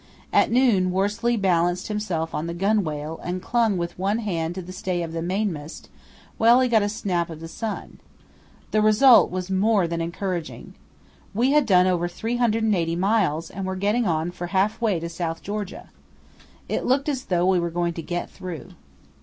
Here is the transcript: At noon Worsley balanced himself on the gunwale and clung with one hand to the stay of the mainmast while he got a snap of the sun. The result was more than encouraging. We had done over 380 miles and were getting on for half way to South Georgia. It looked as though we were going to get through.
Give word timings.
At 0.33 0.49
noon 0.51 0.89
Worsley 0.89 1.37
balanced 1.37 1.87
himself 1.87 2.33
on 2.33 2.47
the 2.47 2.55
gunwale 2.55 3.19
and 3.23 3.39
clung 3.39 3.77
with 3.77 3.99
one 3.99 4.17
hand 4.17 4.55
to 4.55 4.61
the 4.63 4.73
stay 4.73 5.03
of 5.03 5.11
the 5.13 5.21
mainmast 5.21 5.89
while 6.39 6.59
he 6.59 6.67
got 6.67 6.81
a 6.81 6.89
snap 6.89 7.29
of 7.29 7.39
the 7.39 7.47
sun. 7.47 7.99
The 8.71 8.81
result 8.81 9.29
was 9.29 9.51
more 9.51 9.87
than 9.87 10.01
encouraging. 10.01 10.73
We 11.35 11.51
had 11.51 11.67
done 11.67 11.85
over 11.85 12.07
380 12.07 12.95
miles 12.95 13.51
and 13.51 13.63
were 13.63 13.75
getting 13.75 14.07
on 14.07 14.31
for 14.31 14.47
half 14.47 14.81
way 14.81 14.99
to 14.99 15.07
South 15.07 15.43
Georgia. 15.43 15.91
It 16.67 16.83
looked 16.83 17.07
as 17.07 17.25
though 17.25 17.45
we 17.45 17.59
were 17.59 17.69
going 17.69 17.93
to 17.93 18.01
get 18.01 18.27
through. 18.27 18.69